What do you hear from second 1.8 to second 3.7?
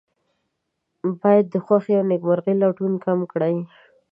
او نیکمرغۍ لټون کم کړي.